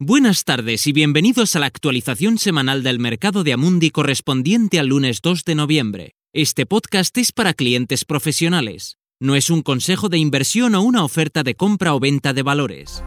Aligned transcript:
Buenas 0.00 0.42
tardes 0.42 0.88
y 0.88 0.92
bienvenidos 0.92 1.54
a 1.54 1.60
la 1.60 1.66
actualización 1.66 2.36
semanal 2.38 2.82
del 2.82 2.98
mercado 2.98 3.44
de 3.44 3.52
Amundi 3.52 3.90
correspondiente 3.90 4.80
al 4.80 4.88
lunes 4.88 5.20
2 5.22 5.44
de 5.44 5.54
noviembre. 5.54 6.16
Este 6.32 6.66
podcast 6.66 7.16
es 7.16 7.30
para 7.30 7.54
clientes 7.54 8.04
profesionales. 8.04 8.98
No 9.20 9.36
es 9.36 9.50
un 9.50 9.62
consejo 9.62 10.08
de 10.08 10.18
inversión 10.18 10.74
o 10.74 10.82
una 10.82 11.04
oferta 11.04 11.44
de 11.44 11.54
compra 11.54 11.94
o 11.94 12.00
venta 12.00 12.32
de 12.32 12.42
valores. 12.42 13.04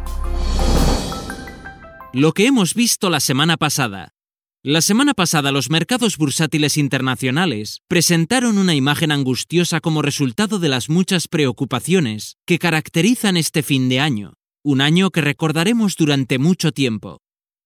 Lo 2.14 2.32
que 2.32 2.46
hemos 2.46 2.74
visto 2.74 3.10
la 3.10 3.20
semana 3.20 3.58
pasada. 3.58 4.14
La 4.64 4.80
semana 4.80 5.14
pasada 5.14 5.52
los 5.52 5.70
mercados 5.70 6.18
bursátiles 6.18 6.78
internacionales 6.78 7.82
presentaron 7.90 8.58
una 8.58 8.76
imagen 8.76 9.12
angustiosa 9.12 9.82
como 9.82 10.02
resultado 10.02 10.58
de 10.58 10.70
las 10.70 10.90
muchas 10.90 11.28
preocupaciones 11.28 12.38
que 12.46 12.60
caracterizan 12.60 13.36
este 13.36 13.62
fin 13.62 13.90
de 13.90 14.00
año, 14.00 14.38
un 14.68 14.82
año 14.82 15.12
que 15.12 15.22
recordaremos 15.22 15.96
durante 15.96 16.40
mucho 16.40 16.74
tiempo. 16.74 17.22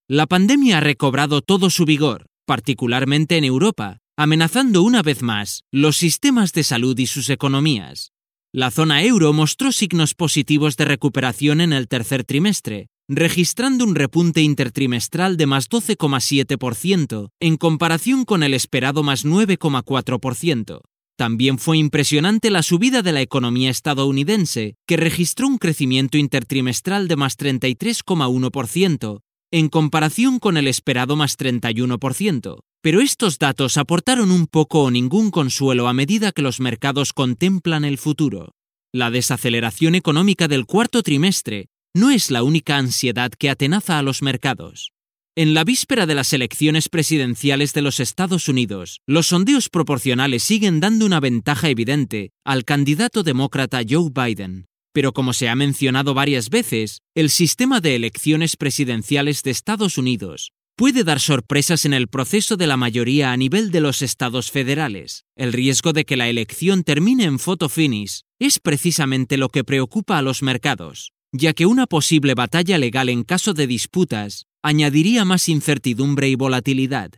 La 0.08 0.28
pandemia 0.28 0.78
ha 0.78 0.82
recobrado 0.82 1.42
todo 1.42 1.72
su 1.72 1.84
vigor, 1.84 2.28
particularmente 2.46 3.38
en 3.38 3.44
Europa, 3.44 3.98
amenazando 4.16 4.84
una 4.84 5.02
vez 5.02 5.24
más 5.24 5.64
los 5.72 5.98
sistemas 5.98 6.54
de 6.54 6.64
salud 6.64 6.96
y 7.00 7.08
sus 7.08 7.32
economías. 7.32 8.12
La 8.54 8.70
zona 8.70 9.02
euro 9.04 9.34
mostró 9.34 9.72
signos 9.72 10.14
positivos 10.14 10.78
de 10.78 10.86
recuperación 10.86 11.60
en 11.60 11.74
el 11.74 11.88
tercer 11.88 12.24
trimestre, 12.24 12.90
registrando 13.08 13.84
un 13.84 13.96
repunte 13.96 14.44
intertrimestral 14.44 15.38
de 15.38 15.48
más 15.48 15.72
12,7% 15.72 17.30
en 17.40 17.58
comparación 17.58 18.26
con 18.26 18.44
el 18.44 18.54
esperado 18.54 19.02
más 19.02 19.26
9,4%. 19.26 20.82
También 21.22 21.60
fue 21.60 21.78
impresionante 21.78 22.50
la 22.50 22.64
subida 22.64 23.04
de 23.04 23.12
la 23.12 23.22
economía 23.22 23.70
estadounidense, 23.70 24.74
que 24.88 24.98
registró 24.98 25.48
un 25.48 25.60
crecimiento 25.60 26.18
intertrimestral 26.18 27.08
de 27.08 27.16
más 27.16 27.38
33,1%, 27.38 29.20
en 29.52 29.70
comparación 29.70 30.40
con 30.40 30.58
el 30.58 30.68
esperado 30.68 31.16
más 31.16 31.38
31%. 31.38 32.62
Pero 32.82 33.02
estos 33.02 33.38
datos 33.38 33.78
aportaron 33.78 34.32
un 34.32 34.48
poco 34.48 34.82
o 34.82 34.90
ningún 34.90 35.30
consuelo 35.30 35.88
a 35.88 35.94
medida 35.94 36.32
que 36.32 36.42
los 36.42 36.60
mercados 36.60 37.14
contemplan 37.14 37.86
el 37.86 38.00
futuro. 38.00 38.56
La 38.92 39.12
desaceleración 39.12 39.94
económica 39.94 40.48
del 40.48 40.66
cuarto 40.66 41.04
trimestre 41.04 41.68
no 41.94 42.10
es 42.10 42.32
la 42.32 42.42
única 42.42 42.78
ansiedad 42.78 43.30
que 43.30 43.52
atenaza 43.52 44.00
a 44.00 44.02
los 44.02 44.24
mercados. 44.24 44.92
En 45.34 45.54
la 45.54 45.64
víspera 45.64 46.06
de 46.06 46.14
las 46.14 46.34
elecciones 46.34 46.90
presidenciales 46.90 47.74
de 47.74 47.82
los 47.82 48.02
Estados 48.02 48.50
Unidos, 48.50 49.00
los 49.08 49.28
sondeos 49.28 49.70
proporcionales 49.70 50.44
siguen 50.44 50.82
dando 50.82 51.06
una 51.06 51.22
ventaja 51.22 51.70
evidente 51.70 52.34
al 52.44 52.66
candidato 52.66 53.24
demócrata 53.24 53.80
Joe 53.90 54.10
Biden. 54.14 54.66
Pero 54.92 55.14
como 55.14 55.32
se 55.32 55.48
ha 55.48 55.56
mencionado 55.56 56.14
varias 56.14 56.50
veces, 56.50 57.00
el 57.16 57.30
sistema 57.30 57.80
de 57.80 57.96
elecciones 57.96 58.58
presidenciales 58.58 59.42
de 59.44 59.52
Estados 59.52 59.98
Unidos 59.98 60.52
puede 60.76 61.06
dar 61.06 61.22
sorpresas 61.22 61.86
en 61.86 61.94
el 61.94 62.10
proceso 62.10 62.58
de 62.58 62.68
la 62.68 62.76
mayoría 62.76 63.32
a 63.32 63.38
nivel 63.38 63.72
de 63.72 63.80
los 63.80 64.02
estados 64.02 64.52
federales. 64.52 65.24
El 65.38 65.54
riesgo 65.54 65.94
de 65.94 66.04
que 66.04 66.18
la 66.18 66.28
elección 66.28 66.84
termine 66.84 67.24
en 67.24 67.40
photo 67.40 67.70
finish 67.70 68.24
es 68.38 68.60
precisamente 68.60 69.38
lo 69.38 69.48
que 69.48 69.64
preocupa 69.64 70.18
a 70.18 70.22
los 70.22 70.42
mercados, 70.42 71.14
ya 71.32 71.54
que 71.54 71.66
una 71.66 71.88
posible 71.88 72.34
batalla 72.34 72.78
legal 72.78 73.08
en 73.08 73.24
caso 73.24 73.54
de 73.54 73.68
disputas 73.68 74.48
añadiría 74.64 75.26
más 75.26 75.50
incertidumbre 75.50 76.30
y 76.30 76.36
volatilidad. 76.36 77.12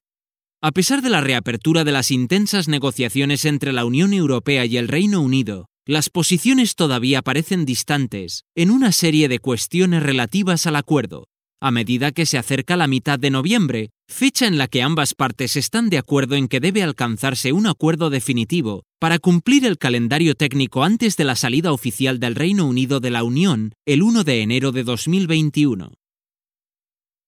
A 0.62 0.72
pesar 0.72 1.02
de 1.02 1.10
la 1.10 1.22
reapertura 1.22 1.84
de 1.84 1.92
las 1.92 2.10
intensas 2.10 2.68
negociaciones 2.68 3.44
entre 3.46 3.74
la 3.74 3.84
Unión 3.84 4.14
Europea 4.14 4.66
y 4.66 4.78
el 4.78 4.88
Reino 4.88 5.22
Unido, 5.22 5.68
las 5.86 6.10
posiciones 6.10 6.76
todavía 6.76 7.22
parecen 7.22 7.66
distantes 7.66 8.46
en 8.56 8.72
una 8.72 8.94
serie 8.94 9.28
de 9.28 9.40
cuestiones 9.40 10.02
relativas 10.02 10.66
al 10.66 10.78
acuerdo. 10.78 11.26
A 11.62 11.72
medida 11.72 12.12
que 12.12 12.26
se 12.26 12.38
acerca 12.38 12.78
la 12.78 12.88
mitad 12.88 13.20
de 13.20 13.30
noviembre, 13.30 13.90
fecha 14.10 14.48
en 14.48 14.58
la 14.58 14.68
que 14.68 14.82
ambas 14.82 15.14
partes 15.14 15.56
están 15.58 15.90
de 15.90 15.98
acuerdo 15.98 16.36
en 16.36 16.48
que 16.48 16.60
debe 16.60 16.84
alcanzarse 16.84 17.52
un 17.52 17.68
acuerdo 17.68 18.10
definitivo 18.10 18.84
para 19.00 19.20
cumplir 19.20 19.66
el 19.66 19.78
calendario 19.78 20.36
técnico 20.36 20.84
antes 20.84 21.18
de 21.18 21.24
la 21.26 21.36
salida 21.36 21.74
oficial 21.74 22.20
del 22.20 22.36
Reino 22.36 22.66
Unido 22.66 23.02
de 23.02 23.12
la 23.12 23.24
Unión 23.24 23.74
el 23.86 24.04
1 24.04 24.24
de 24.24 24.42
enero 24.42 24.72
de 24.72 24.84
2021. 24.84 25.92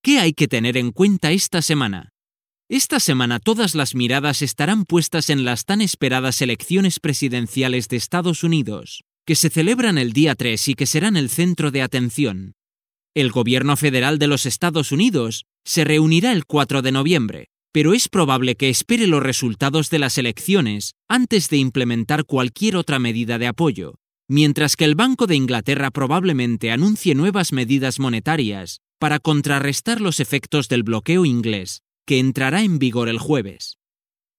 ¿Qué 0.05 0.19
hay 0.19 0.33
que 0.33 0.47
tener 0.47 0.77
en 0.77 0.91
cuenta 0.91 1.31
esta 1.31 1.63
semana? 1.63 2.13
Esta 2.69 2.99
semana 2.99 3.39
todas 3.39 3.73
las 3.73 3.95
miradas 3.95 4.43
estarán 4.43 4.85
puestas 4.85 5.31
en 5.31 5.45
las 5.45 5.65
tan 5.65 5.81
esperadas 5.81 6.43
elecciones 6.43 6.99
presidenciales 6.99 7.87
de 7.87 7.97
Estados 7.97 8.43
Unidos, 8.43 9.03
que 9.25 9.33
se 9.33 9.49
celebran 9.49 9.97
el 9.97 10.13
día 10.13 10.35
3 10.35 10.67
y 10.67 10.75
que 10.75 10.85
serán 10.85 11.17
el 11.17 11.31
centro 11.31 11.71
de 11.71 11.81
atención. 11.81 12.53
El 13.15 13.31
gobierno 13.31 13.77
federal 13.77 14.19
de 14.19 14.27
los 14.27 14.45
Estados 14.45 14.91
Unidos 14.91 15.45
se 15.65 15.83
reunirá 15.83 16.33
el 16.33 16.45
4 16.45 16.83
de 16.83 16.91
noviembre, 16.91 17.47
pero 17.71 17.95
es 17.95 18.07
probable 18.07 18.53
que 18.53 18.69
espere 18.69 19.07
los 19.07 19.23
resultados 19.23 19.89
de 19.89 19.97
las 19.97 20.19
elecciones 20.19 20.93
antes 21.09 21.49
de 21.49 21.57
implementar 21.57 22.25
cualquier 22.25 22.75
otra 22.75 22.99
medida 22.99 23.39
de 23.39 23.47
apoyo, 23.47 23.95
mientras 24.29 24.75
que 24.75 24.85
el 24.85 24.93
Banco 24.93 25.25
de 25.25 25.35
Inglaterra 25.35 25.89
probablemente 25.89 26.69
anuncie 26.69 27.15
nuevas 27.15 27.51
medidas 27.51 27.99
monetarias 27.99 28.81
para 28.99 29.19
contrarrestar 29.19 30.01
los 30.01 30.19
efectos 30.19 30.67
del 30.67 30.83
bloqueo 30.83 31.25
inglés, 31.25 31.81
que 32.05 32.19
entrará 32.19 32.61
en 32.61 32.79
vigor 32.79 33.09
el 33.09 33.19
jueves. 33.19 33.77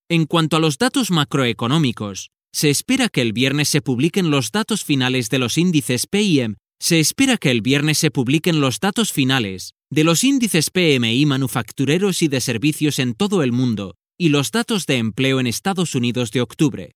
En 0.08 0.26
cuanto 0.26 0.56
a 0.56 0.60
los 0.60 0.78
datos 0.78 1.10
macroeconómicos, 1.10 2.30
se 2.52 2.70
espera 2.70 3.08
que 3.08 3.22
el 3.22 3.32
viernes 3.32 3.68
se 3.68 3.82
publiquen 3.82 4.30
los 4.30 4.50
datos 4.50 4.84
finales 4.84 5.28
de 5.28 5.38
los 5.38 5.58
índices 5.58 6.06
PIM, 6.06 6.56
se 6.78 7.00
espera 7.00 7.36
que 7.38 7.50
el 7.50 7.60
viernes 7.62 7.98
se 7.98 8.10
publiquen 8.10 8.60
los 8.60 8.80
datos 8.80 9.12
finales 9.12 9.72
de 9.90 10.04
los 10.04 10.24
índices 10.24 10.70
PMI 10.70 11.26
manufactureros 11.26 12.22
y 12.22 12.28
de 12.28 12.40
servicios 12.40 12.98
en 12.98 13.14
todo 13.14 13.42
el 13.42 13.52
mundo 13.52 13.94
y 14.18 14.30
los 14.30 14.50
datos 14.50 14.86
de 14.86 14.96
empleo 14.96 15.40
en 15.40 15.46
Estados 15.46 15.94
Unidos 15.94 16.32
de 16.32 16.40
octubre. 16.40 16.92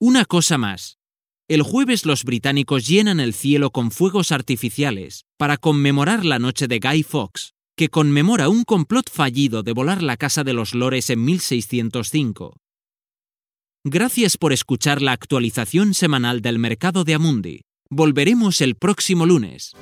Una 0.00 0.24
cosa 0.24 0.58
más, 0.58 0.98
el 1.46 1.60
jueves 1.62 2.06
los 2.06 2.24
británicos 2.24 2.86
llenan 2.86 3.20
el 3.20 3.34
cielo 3.34 3.70
con 3.70 3.90
fuegos 3.90 4.32
artificiales 4.32 5.26
para 5.36 5.58
conmemorar 5.58 6.24
la 6.24 6.38
noche 6.38 6.68
de 6.68 6.78
Guy 6.78 7.02
Fawkes, 7.02 7.52
que 7.76 7.90
conmemora 7.90 8.48
un 8.48 8.64
complot 8.64 9.10
fallido 9.10 9.62
de 9.62 9.72
volar 9.72 10.02
la 10.02 10.16
Casa 10.16 10.42
de 10.42 10.54
los 10.54 10.74
Lores 10.74 11.10
en 11.10 11.22
1605. 11.22 12.56
Gracias 13.84 14.38
por 14.38 14.54
escuchar 14.54 15.02
la 15.02 15.12
actualización 15.12 15.92
semanal 15.92 16.40
del 16.40 16.58
mercado 16.58 17.04
de 17.04 17.12
Amundi. 17.12 17.60
Volveremos 17.90 18.62
el 18.62 18.76
próximo 18.76 19.26
lunes. 19.26 19.72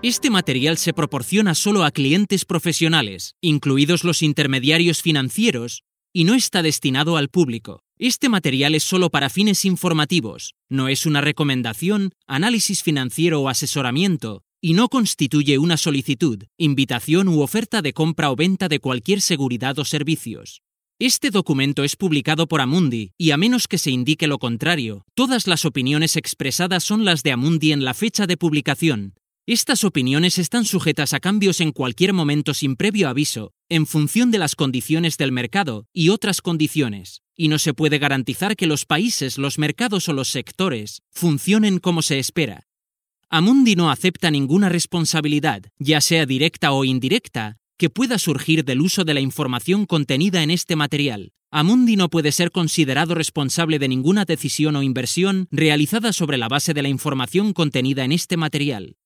Este 0.00 0.30
material 0.30 0.78
se 0.78 0.94
proporciona 0.94 1.54
solo 1.54 1.84
a 1.84 1.90
clientes 1.90 2.46
profesionales, 2.46 3.34
incluidos 3.42 4.04
los 4.04 4.22
intermediarios 4.22 5.02
financieros, 5.02 5.82
y 6.14 6.24
no 6.24 6.34
está 6.34 6.62
destinado 6.62 7.18
al 7.18 7.28
público. 7.28 7.82
Este 8.00 8.28
material 8.28 8.76
es 8.76 8.84
solo 8.84 9.10
para 9.10 9.28
fines 9.28 9.64
informativos, 9.64 10.54
no 10.68 10.86
es 10.88 11.04
una 11.04 11.20
recomendación, 11.20 12.12
análisis 12.28 12.84
financiero 12.84 13.40
o 13.40 13.48
asesoramiento, 13.48 14.44
y 14.60 14.74
no 14.74 14.88
constituye 14.88 15.58
una 15.58 15.76
solicitud, 15.76 16.44
invitación 16.56 17.26
u 17.26 17.40
oferta 17.40 17.82
de 17.82 17.92
compra 17.92 18.30
o 18.30 18.36
venta 18.36 18.68
de 18.68 18.78
cualquier 18.78 19.20
seguridad 19.20 19.76
o 19.80 19.84
servicios. 19.84 20.62
Este 21.00 21.30
documento 21.30 21.82
es 21.82 21.96
publicado 21.96 22.46
por 22.46 22.60
Amundi, 22.60 23.10
y 23.18 23.32
a 23.32 23.36
menos 23.36 23.66
que 23.66 23.78
se 23.78 23.90
indique 23.90 24.28
lo 24.28 24.38
contrario, 24.38 25.04
todas 25.14 25.48
las 25.48 25.64
opiniones 25.64 26.14
expresadas 26.14 26.84
son 26.84 27.04
las 27.04 27.24
de 27.24 27.32
Amundi 27.32 27.72
en 27.72 27.84
la 27.84 27.94
fecha 27.94 28.28
de 28.28 28.36
publicación, 28.36 29.14
estas 29.48 29.82
opiniones 29.82 30.36
están 30.36 30.66
sujetas 30.66 31.14
a 31.14 31.20
cambios 31.20 31.62
en 31.62 31.72
cualquier 31.72 32.12
momento 32.12 32.52
sin 32.52 32.76
previo 32.76 33.08
aviso, 33.08 33.54
en 33.70 33.86
función 33.86 34.30
de 34.30 34.36
las 34.36 34.54
condiciones 34.54 35.16
del 35.16 35.32
mercado 35.32 35.86
y 35.90 36.10
otras 36.10 36.42
condiciones, 36.42 37.22
y 37.38 37.48
no 37.48 37.58
se 37.58 37.72
puede 37.72 37.98
garantizar 37.98 38.56
que 38.56 38.66
los 38.66 38.84
países, 38.84 39.38
los 39.38 39.58
mercados 39.58 40.08
o 40.08 40.12
los 40.12 40.28
sectores 40.28 41.02
funcionen 41.10 41.78
como 41.78 42.02
se 42.02 42.18
espera. 42.18 42.66
Amundi 43.30 43.76
no 43.76 43.90
acepta 43.90 44.30
ninguna 44.30 44.68
responsabilidad, 44.68 45.62
ya 45.78 46.00
sea 46.00 46.26
directa 46.26 46.72
o 46.72 46.84
indirecta, 46.84 47.58
que 47.78 47.90
pueda 47.90 48.18
surgir 48.18 48.64
del 48.64 48.80
uso 48.80 49.04
de 49.04 49.14
la 49.14 49.20
información 49.20 49.86
contenida 49.86 50.42
en 50.42 50.50
este 50.50 50.74
material. 50.76 51.32
Amundi 51.50 51.96
no 51.96 52.10
puede 52.10 52.32
ser 52.32 52.50
considerado 52.50 53.14
responsable 53.14 53.78
de 53.78 53.88
ninguna 53.88 54.26
decisión 54.26 54.76
o 54.76 54.82
inversión 54.82 55.46
realizada 55.50 56.12
sobre 56.12 56.36
la 56.36 56.48
base 56.48 56.74
de 56.74 56.82
la 56.82 56.88
información 56.88 57.54
contenida 57.54 58.04
en 58.04 58.12
este 58.12 58.36
material. 58.36 58.97